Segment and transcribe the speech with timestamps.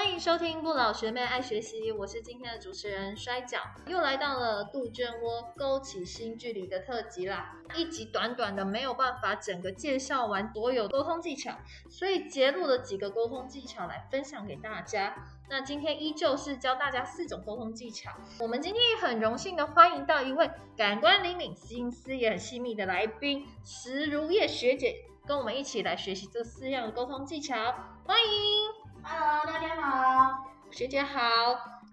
[0.00, 7.52] 欢迎收听不老学妹爱学习，我是今天的主持人摔跤，又来到了杜鹃窝勾起新距离的特辑啦。
[7.76, 11.54] 一集短短的没有办法整个介绍完所有沟通技巧，
[11.90, 15.14] 所以截录了几个沟通技巧来分享给大家。
[15.50, 18.10] 那今天依旧是教大家四种沟通技巧。
[18.38, 24.96] 我们今天也很荣幸的欢迎到一位感官灵敏、心思也很细密的来宾石如叶学姐，
[25.26, 27.54] 跟我们一起来学习这四样的沟通技巧。
[28.06, 28.79] 欢迎。
[29.02, 31.18] Hello，大家好，学姐好。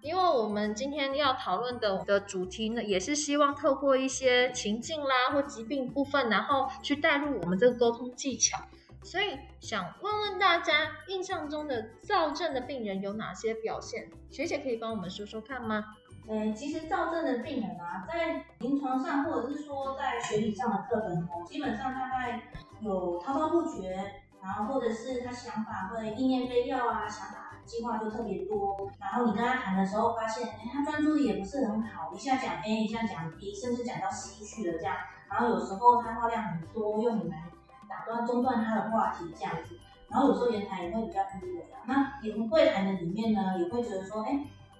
[0.02, 8.58] 因为我们今天要讨论的的主题呢，也是希望透过一些情境啦或疾病部分，然后去带入我们这个沟通技巧。
[9.04, 10.74] 所以想问问大家，
[11.08, 14.10] 印象中的躁症的病人有哪些表现？
[14.30, 15.86] 学姐可以帮我们说说看吗？
[16.30, 22.42] 嗯，其实躁症的病人啊，在临床上或者是说在学理上的课本哦，基本上大概
[22.82, 24.24] 有滔滔不绝。
[24.42, 28.90] 然后或者是他想法会意念飞掉啊，想法计划就特别多。
[29.00, 34.96] 然后你跟他谈的时候，发现哎，他专注力也不是很好，一下讲 A，一下讲 B，甚至讲到 C 去了这样。
[35.30, 37.44] 然后有时候他话量很多，用你来
[37.90, 39.78] 打断中断他的话题这样子。
[40.08, 41.82] 然后有时候言谈也会比较迂回啊。
[41.86, 44.40] 那言会谈的里面呢，也会觉得说，哎，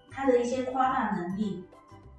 [0.10, 1.68] 他的一些夸大能力，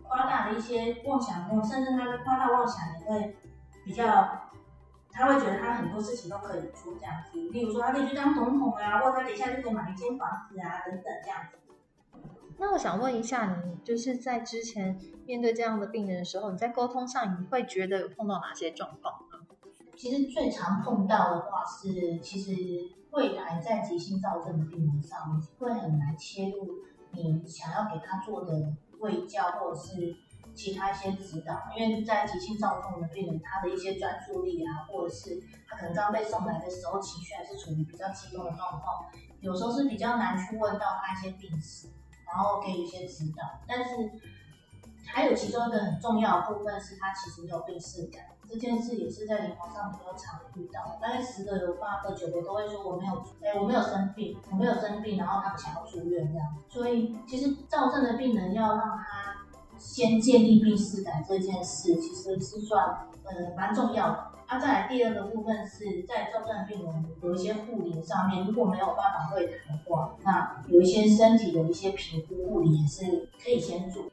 [0.02, 3.36] 夸大的一些妄想梦，甚至他的夸大妄想也会
[3.84, 4.42] 比较。
[5.18, 11.58] 他会觉得他很多事情都可以做这样子，例如说他可以去当总统啊，或者他等一下就可以买一间房子啊，等等这样子。
[12.56, 14.96] 那我想问一下，你就是在之前
[15.26, 19.44] 面对这样的病人的时候，你在沟通上你会觉得有碰到哪些状况呢？
[19.96, 22.52] 其实最常碰到的话是，其实
[23.10, 26.78] 未来在急性躁症的病人上，会很难切入
[27.10, 30.14] 你想要给他做的胃教或者是。
[30.58, 39.06] 其他一些指导，因为在急性躁动的病人，他的一些专注力啊，或者是他可能刚被送来的时候，情绪还是处于比较激动的状况，
[39.40, 41.86] 有时候是比较难去问到他一些病史，
[42.26, 43.60] 然后给一些指导。
[43.68, 44.10] 但是
[45.06, 53.12] 还有其中一个很重要的部分是，他其实没有病逝感，这件事也是在临床上比较常遇到，大概十个有八个九个都会说我没有，
[53.44, 56.46] 哎，我没有生病，我没有生病，然后他不想要住院这样。
[56.68, 59.38] 所以其实躁症的病人要让他。
[59.78, 64.32] 先建立病视感这件事，其实是算呃蛮重要的。
[64.46, 74.04] 啊，再来第二个部分是在重症病人有一些护理上面，如果没有办法会谈的话，那有一些身体的一些评估护理也是可以先做。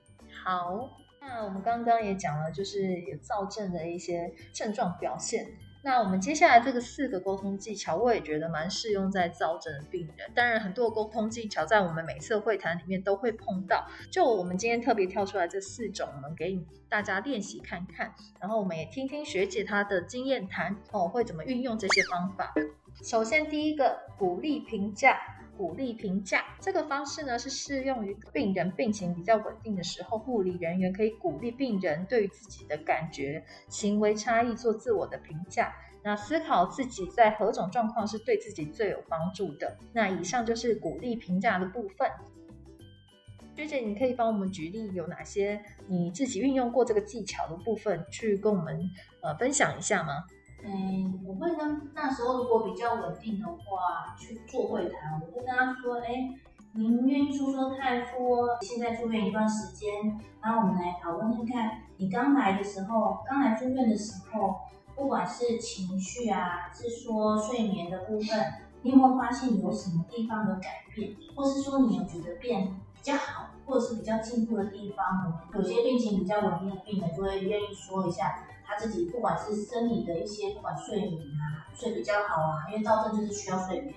[0.43, 0.89] 好，
[1.21, 5.47] 那我们刚刚也讲了，就是有躁症的一些症状表现。
[5.85, 10.31] 那我们接下来这个四个沟通技巧，我也觉得蛮适用在躁症的病人。
[10.33, 13.87] 当然，很多沟通技巧在我们每次会谈里面都会碰到。
[14.09, 16.59] 就我们今天特别跳出来这四种，我们给
[16.89, 22.51] 大家练习看看，然后我们也听听学姐她的经验谈哦，会怎么运用这些方法。
[23.03, 25.19] 首先，第一个鼓励评价。
[25.57, 35.73] 鼓励评价这个方式呢，是适用于病人病情比较稳定的时候，护理人员可以鼓励病人对于自己的感觉、行为差异做自我的评价，
[36.03, 39.77] 那思考自己在何种状况是对自己最有帮助的。
[39.93, 42.09] 那以上就是鼓励评价的部分。
[43.55, 48.89] 学姐，你可以帮我们举例有哪些你自己运用过这个技巧的部分，去跟我们
[49.21, 50.25] 呃分享一下吗？
[50.67, 56.33] 嗯，我会跟那时候如果比较稳定的话去做会谈，我会跟他说，哎，
[56.73, 64.55] 您愿意说说看，说现在住院一段时间，然后我们来讨论看看，你刚来的时候，刚来住院的时候，
[64.95, 72.65] 不管是情绪啊，是说睡眠的部分，你有没有发现有什么地方有改变，或是说你有觉得变
[72.95, 75.31] 比较好，或者是比较进步的地方？
[75.53, 78.47] 有些病情比较稳定的病人就会愿意说一下。
[78.65, 83.93] 他自己不管是生理的一些，不管睡眠啊，睡比较好啊，因为躁症就是需要睡眠，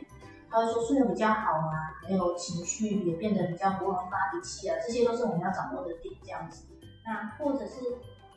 [0.50, 6.66] 他会说睡得比较好啊，还有情绪也变得比较不容易发脾气啊，这些都是我们要掌握的点，这样子。
[7.04, 7.80] 那或者是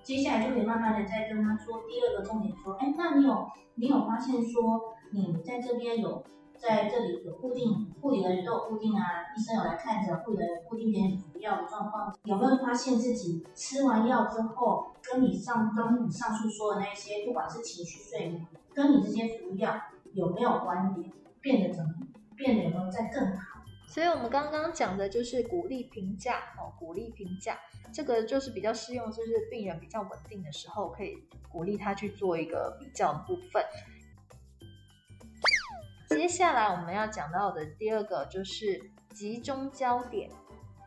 [0.03, 6.23] 接下来就可以慢慢的再跟他说第二个重点，说，哎，那你有你有发现说你在这边有。
[6.61, 9.01] 在这里有固定护理人员都有固定啊，
[9.35, 19.75] 医生有来看着，护理人员固定给你药的状况，有没有发现自己吃完药之后，跟你上跟你上述说的那些，不管是情绪、睡眠，跟你这些服药
[20.13, 21.11] 有没有关联，
[21.41, 21.91] 变得怎么
[22.37, 23.61] 变得有没有在更好？
[23.87, 27.57] 所以我们刚刚讲的就是鼓励评价哦，鼓励评价，
[27.93, 31.17] 这个就是比较适用，就是病人比较稳定的时候，可以
[31.51, 33.61] 鼓励他去做一个比较的部分。
[36.09, 38.81] 接下来我们要讲到的第二个就是
[39.13, 40.29] 集中焦点。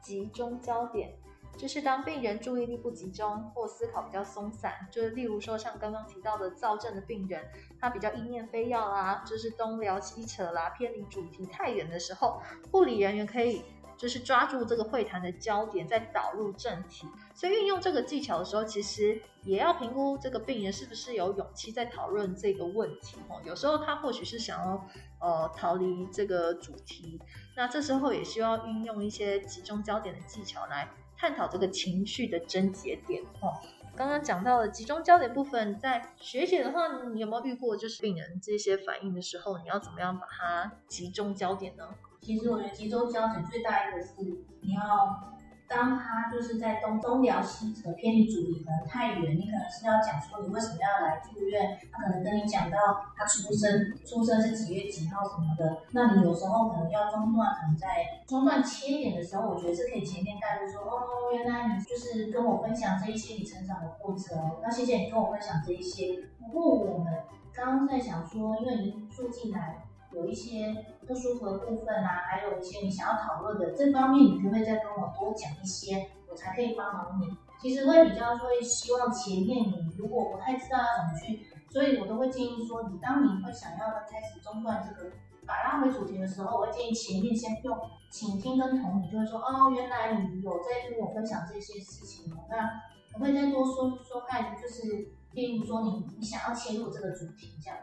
[0.05, 1.17] 集中焦点，
[1.57, 7.43] 就是当病人注意力不集中或思考比较松散，就是例如说像刚刚提到的躁症的病人，
[7.81, 13.63] 他比较意念非要啦，就是东聊西扯啦，偏离主题太远的时候，护理人员可以
[13.97, 17.07] 就是抓住这个会谈的焦点，再导入正题。
[17.33, 23.41] 所以运用这个技巧的时候，其实也要评估这个病人是不是有勇气在讨论这个问题哦。
[23.45, 24.85] 有时候他或许是想要
[25.21, 27.21] 呃逃离这个主题，
[27.57, 30.89] 那这时候也需要运用一些集中焦点的技巧来。
[31.17, 33.55] 探讨这个情绪的症结点哦。
[33.95, 41.85] 刚刚讲到了集中焦点部分，在学姐的话，你有没有遇过就是病人这些反应的时候，你要怎么样把它集中焦点呢？
[42.21, 44.13] 其实我觉得集中焦点最大一个是
[44.61, 45.33] 你要。
[45.67, 52.77] 当他就是在东东聊西扯，偏离主题可能太远，你可能是要讲说你为什么要来住院，他可能跟你讲到
[53.17, 66.25] 他出生出生是几月几号什么的，那你有时候可能要中断，可能在中断切点的时候，我觉得是可以前面带入说，哦，原来你就是跟我分享这一些你成长的过程，那谢谢你跟我分享这一些。
[66.39, 67.13] 不过我们
[67.53, 69.85] 刚刚在想说，因为你住进来。
[70.15, 77.37] 有一些不舒服的部分啊，还有一些你想要讨论的这方面，你可不可以再跟我多讲一些，我才可以帮忙你。
[77.61, 85.11] 其实会比较会希望前面你如果不太知道要怎么去，所以我都会建议说，你当你会想要开始中断这个
[85.47, 87.79] 把拉回主题的时候，我会建议前面先用
[88.11, 92.69] 倾听跟同理，就会说哦，原来你有在跟我分享这些事情哦，那
[93.15, 97.79] 我会再多说说看，就是例如说你你想要切入这个主题这样，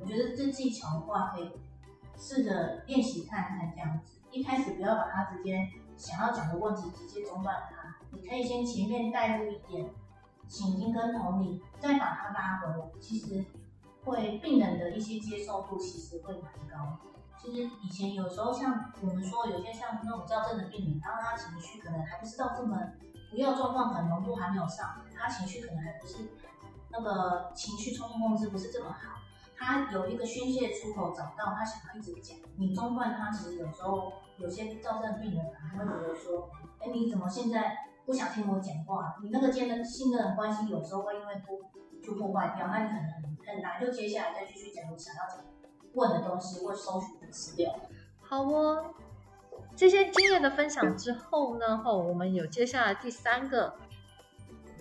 [0.00, 1.50] 我觉得这技巧的话可以。
[2.18, 9.90] 试着练习看看这样子，一开始不要把他直接想要讲的问题直接中断他，你可以先前面带入一点
[10.48, 12.86] 倾听跟同理，再把他拉回来。
[13.00, 13.44] 其实
[14.04, 16.98] 会病人的一些接受度其实会蛮高。
[17.38, 22.80] 其实以前有时候像我们说有些像那种躁症的病人，当他情绪可能还不知道这么
[23.30, 26.28] 不要状况，可能浓度还没有上，他情绪可能还不是
[26.90, 29.20] 那个情绪冲动控制不是这么好。
[29.58, 39.16] 他有一个宣泄出口找到，他想要一直讲，你中断他，其实有时候有些躁症病人可能会觉得说，哎，你怎么现在不想听我讲话？
[39.22, 41.62] 你那个间的信任关系有时候会因为不
[42.00, 45.44] 就破坏掉，那你可能很难就接下来再继续讲你想要讲
[45.94, 47.74] 问的东西或搜寻的资料。
[48.20, 48.94] 好哦，
[49.74, 53.74] 这些经验的分享之后呢，后我们有接下来第三个，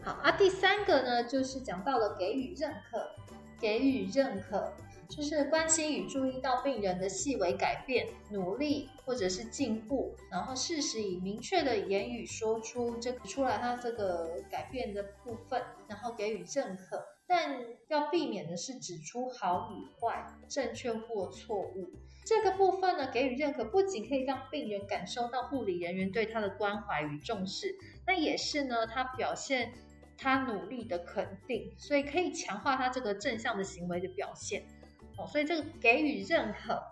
[0.03, 3.11] 好啊，第三个呢就是讲到了给予认可。
[3.59, 4.73] 给予认可，
[5.09, 17.05] 就是关心与注意到病人的细微改变、努力或者是进步，然后适时以明确的言语说出这出来他这个改变的部分，然后给予认可。
[17.27, 21.91] 但要避免的是指出好与坏、正确或错误。
[22.23, 27.75] 这个部分呢，给予认可不仅可以让病人感受到护理人员对他的关怀与重视，
[28.05, 29.73] 那也是呢，他表现。
[30.17, 34.65] 他努力的肯定，所以可以强化他这个正向的行为的表现。
[35.17, 36.91] 哦，所以这个给予认可，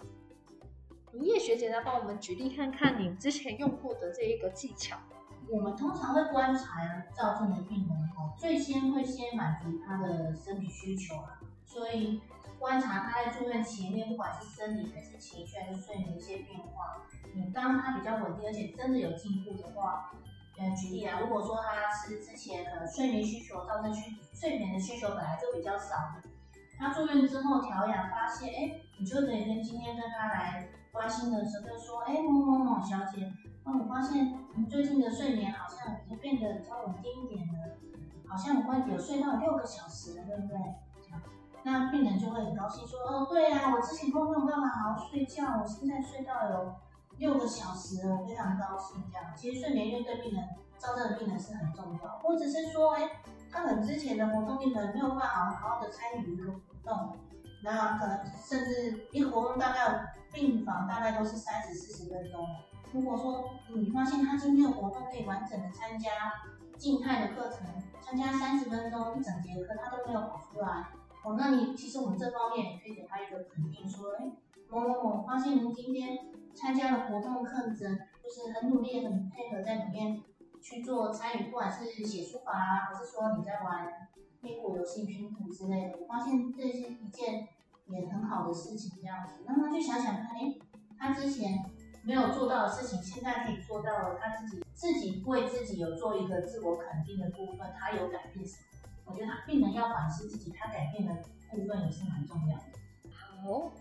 [1.12, 4.98] 如叶学姐来帮我们举例看看，你之前用过的这一个技巧。
[5.50, 12.22] 我们通常会观察躁症的病人，哦，最先会先满足他的生理需求啊，所以
[12.58, 20.14] 观察他在住院前面，不管是生理还是情绪还是睡眠一些变化，你当他比较稳定，而且真的有进步的话。
[20.58, 26.16] 嗯，举例啊，如果说他是之前可能睡眠需求造成需睡眠的需求本来就比较少，
[26.78, 33.34] 他住院之后调养发现，哎，你就可以跟今天跟他来关心的时候就说，哎，某某某小姐，
[33.66, 37.76] 那我发现你最近的睡眠好像已经变得比较稳定一点了，
[38.28, 40.58] 好像我快有睡到六个小时了，对不对？
[41.64, 46.76] 那病人就会很高兴说，哦，对呀，我之前都没有办法好好睡觉，我现在睡到有。
[47.18, 49.04] 六个小时，我非常高兴。
[49.12, 50.44] 这样，其实睡眠因为对病人、
[50.78, 52.18] 躁症的病人是很重要。
[52.20, 53.10] 或者是说，哎，
[53.52, 57.18] 他可能之前的活动力可能没有办法好好的参与一个活动，
[57.64, 62.46] 那可能甚至一个活动大概病房大概都是三十四十分钟。
[62.92, 66.12] 如果说你发现他今天的活动可以完整的参加
[66.78, 67.66] 静态的课程，
[68.02, 70.90] 参加三十分钟一整节课，他都没有跑出来，
[71.24, 74.26] 哦，那你其实我们这方面也可以给他一个肯定，说，哎，
[74.74, 76.18] 某某某，发现您今天。
[76.56, 80.22] 参加了活动课程，就是很努力、很配合在里面
[80.62, 83.92] 去做参与，不管是写书法啊，还是说你在玩
[84.40, 87.48] 拼图游戏、拼图之类的，我发现这是一件
[87.88, 88.92] 也很好的事情。
[89.02, 90.54] 这样子，那么就想想看，哎，
[90.96, 91.66] 他之前
[92.04, 99.12] 没有做到的事情，现在可以做到了，他自己自己为自己有做一个自我肯定的部分，他有改变什么？
[99.12, 101.16] 我觉得他病人要反思自己，他改变的
[101.50, 102.64] 部分也是蛮重要的。
[103.10, 103.74] 好。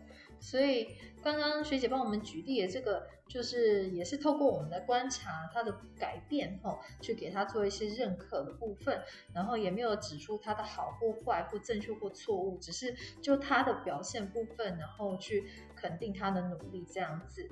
[0.42, 0.88] 所以
[1.22, 9.00] 刚刚学姐帮我们举例的这个，就是也是透过我们的观察他的改变哦，去给他做一些认可的部分，
[9.32, 17.48] 然后也没有指出他的好或坏或正确或错误，只是就他的表现部分，然后去肯定他的努力这样子。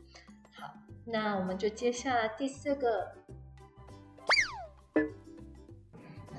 [0.53, 0.75] 好，
[1.07, 3.15] 那我们就接下来第四个，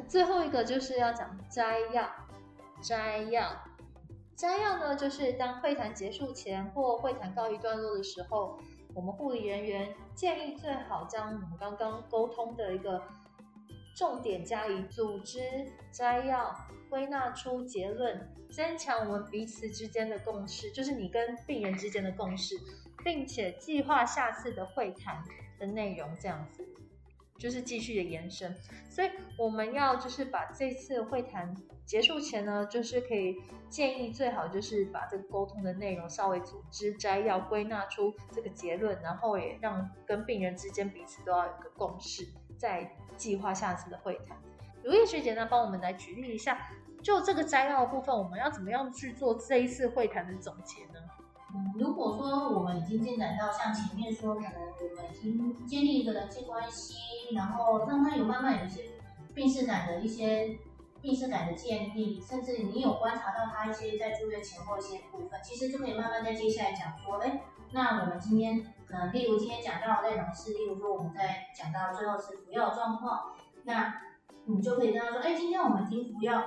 [0.06, 2.12] 最后一个就是要讲摘要，
[2.82, 3.71] 摘要。
[4.42, 8.58] 摘要呢，就是当会谈结束前或会谈告一段落的时候，
[8.96, 13.04] 我们护理人员建议最好将我们刚刚沟通的一个
[13.96, 15.40] 重点加以组织
[15.92, 16.56] 摘要，
[16.90, 22.56] 归纳出结论，增强我们彼此之间的共识，就是你跟病人之间的共识，
[23.04, 25.24] 并且计划下次的会谈
[25.60, 26.68] 的内容，这样子。
[27.42, 28.56] 就是继续的延伸，
[28.88, 31.52] 所以我们要就是把这次会谈
[31.88, 33.36] 结束前呢，就是可以
[33.68, 42.28] 建议最好就是把这个沟通的内容稍微组织摘要，归纳出这个结论，然后也让跟病人之间彼此都要有个共识，
[42.60, 44.38] 再计划下次的会谈。
[44.84, 46.70] 如叶学姐呢，帮我们来举例一下，
[47.02, 51.00] 就这个摘要的部分，我们要怎么样去做这一次会谈的总结呢？
[51.54, 56.96] 嗯，如果说我们已经进展到像前面说，可能我们已经建立一个人际关系，
[57.36, 58.86] 然后让他有慢慢有一些
[59.36, 60.58] 病视感的一些
[61.02, 67.42] 病视感的建立，甚至你有观察到他一些在住院前后一些部分，其实就可以慢慢在接下来讲说，哎，
[67.72, 73.94] 那我们今天可能例如今天讲到的内容是，例如说我们在讲到最后是服药状况，那
[74.46, 76.42] 你就可以跟他说，哎，今天我们已经服药。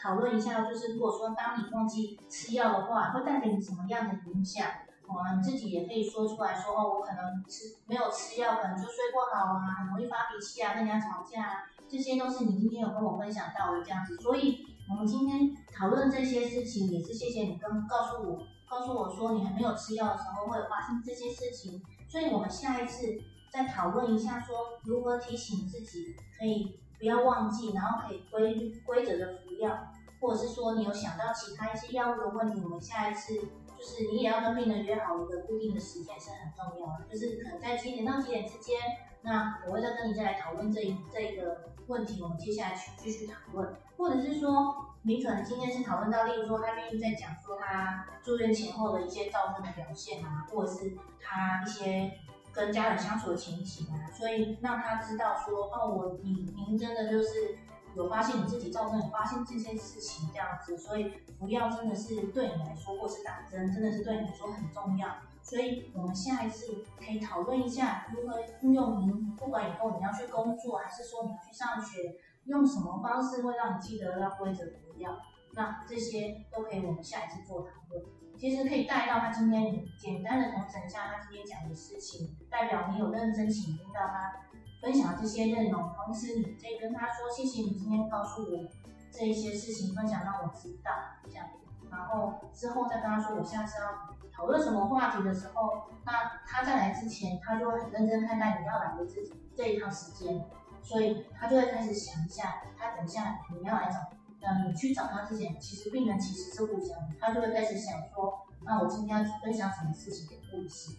[0.00, 4.66] 讨论一下，就是如果说当你忘记吃药的话，会带给你什么样的影响？
[5.06, 14.16] 哦，你自己也可以说出来说哦，我可能吃没有吃药，可能就睡不好啊，很容易发脾气啊，跟人家吵架啊，这些都是你今天有跟我分享到的这样子。
[14.18, 18.38] 所以，我们今天讨论这些事情，也是谢谢你跟告诉我，
[18.68, 21.82] 告诉我说你还没有吃药的时候会发生这些事情。
[22.08, 23.06] 所以我们下一次
[23.52, 26.78] 再讨论一下，说如何提醒自己可以。
[27.00, 29.74] 不要忘记，然后可以规规则的服药，
[30.20, 38.78] 或者是说你有想到其他一些药物的问题，我们下一次就是你也要跟病人约好一个固定的时间是很重要的，就是可能在几点到几点之间，
[39.22, 52.12] 那我会再跟你再来讨论这一这一个问题，我们接下来去继续讨论，或者是说你可能今天是讨论到，例如说他愿意在讲说他住院前后的一些躁症的表现啊，或者是他一些。
[52.52, 57.58] 跟家人相处的情形啊，所以让他知道说，哦，我你您真的就是
[57.94, 65.08] 有发现你自己造成有发现这些事情这样子，所以服药真的是对你来说，或是打针真的是对你来说很重要。
[65.42, 72.14] 所以我们下一次可以讨论一下如何运用您，不管以后你要去工作，还是说你要去上学，
[72.44, 75.18] 用什么方式会让你记得要规则服药，
[75.54, 78.04] 那这些都可以我们下一次做讨论。
[78.38, 84.32] 其实可以带到他今天简单的同整一下他今天讲的事情，代表你有认真倾听到他
[84.80, 88.68] 分享这些内容，同时你可以跟他说谢谢你今天告诉我
[89.10, 90.92] 这一些事情，分享让我知道
[91.24, 91.46] 这样，
[91.90, 99.20] 然后之后再跟他说我下次要讨论什么话题的时候，那他在来之前他就会很认真看待你要来的这
[99.56, 100.44] 这一趟时间，
[100.82, 103.98] 所以他就会开始想一下，他等一下你要来找。
[104.42, 110.96] 嗯，你去找他之前，其实病人其实是互相，他就会开始想说，那我今天要去分享什么事情给护士？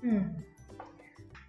[0.00, 0.34] 嗯，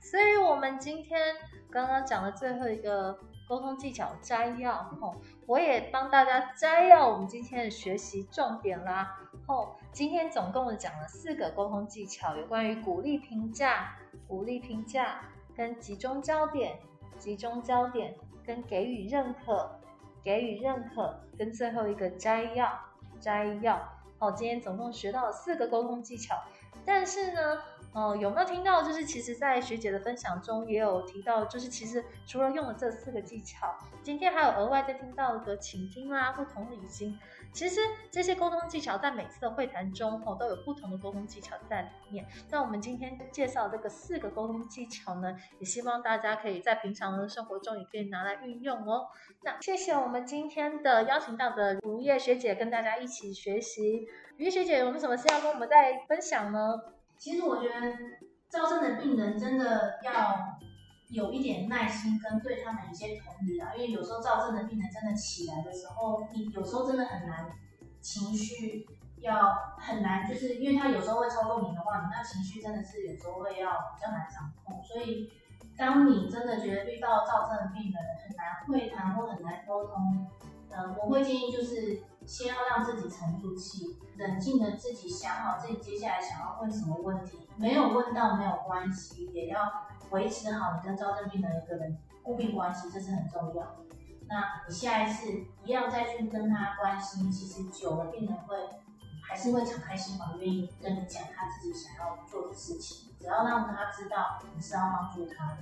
[0.09, 1.35] 所以我们今天
[1.69, 9.19] 刚刚讲的最后一个沟通技巧摘要，吼，我也帮大家摘要我们今天的学习重点啦。
[9.45, 13.97] 吼，今天总共讲了四个沟通技巧，有关于鼓励评价、
[14.27, 15.21] 鼓励评价
[15.55, 16.79] 跟集中焦点、
[17.19, 19.75] 集中焦点跟给予认可。
[20.23, 22.77] 给予认可，跟最后一个摘要，
[23.19, 23.79] 摘要。
[24.17, 26.35] 好，今天总共学到了四个沟通技巧，
[26.83, 27.61] 但是呢。
[27.91, 28.83] 哦，有没有听到？
[28.83, 37.19] 就是其实，在学姐的分享中也有提到，就是其实除了用了这四个技巧，今天还有额外再听到的倾听啦，或同理心。
[37.51, 37.81] 其实
[38.11, 42.27] 这些沟通技巧在每次的会谈中，哦，都有不同的沟通技巧在里面。
[42.51, 49.07] 那我们今天介绍这个四个沟通技巧呢，也希望大家可以在平常的生活中也可以拿来运用哦。
[49.41, 54.07] 那谢谢我们今天的邀请到的如叶学姐跟大家一起学习。
[54.37, 56.79] 如叶学姐，有没有什么事要跟我们再分享呢？
[57.19, 57.93] 其实我觉得
[58.47, 60.57] 躁症的病人真的要
[61.09, 63.75] 有一点耐心，跟对他们一些同理啊。
[63.75, 67.51] 因为有时候躁症的病人真的起来的时候，你有时候真的很难，
[67.99, 74.81] 情绪要很难，就是因为他有时候会操纵你的话，你那情绪真的是有时候会要比较难掌控。
[74.81, 75.29] 所以，
[75.77, 80.25] 当你真的觉得遇到躁症的病人很难会谈或很难沟通，
[80.69, 82.01] 呃，我会建议就是。
[82.29, 89.59] 先要让自己沉住气，冷静的自己想好自己接下来想要问什么问题，没有问到没有关系，也要
[90.11, 93.75] 维持好你跟招正病人一个人固病关系，这是很重要。
[94.27, 95.27] 那你下一次
[95.65, 98.55] 一样再去跟他关心，其实久了病人会
[99.27, 103.09] 还是会敞开心房，愿意跟你讲他自己想要做的事情。
[103.19, 105.57] 只要让他知道你是要帮助他的，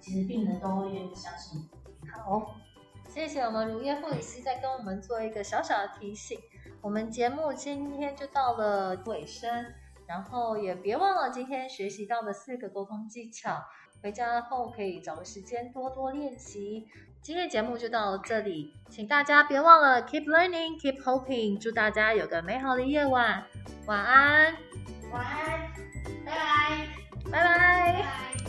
[0.00, 1.68] 其实病人都会愿意相信。
[2.08, 2.54] 好。
[3.14, 6.36] 谢谢我们如月护理师在跟我们做一个小小的提醒。
[6.80, 9.72] 我们节目今天就到了尾声，
[10.08, 13.62] 然后也别忘了今天学习到的四个沟通技巧，
[14.02, 16.88] 回家后可以找个时间多多练习。
[17.22, 21.56] 今天节目就到这里，请大家别忘了 keep learning, keep hoping。
[21.56, 23.44] 祝大家有个美好的夜晚，
[23.86, 24.56] 晚安，
[25.12, 25.72] 晚安，
[26.26, 26.32] 拜
[27.30, 28.43] 拜，拜拜。